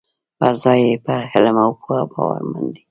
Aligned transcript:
پر 0.39 0.53
ځای 0.63 0.79
یې 0.87 0.95
پر 1.05 1.19
علم 1.33 1.57
او 1.63 1.71
پوه 1.81 1.99
باورمن 2.11 2.63
دي. 2.73 2.79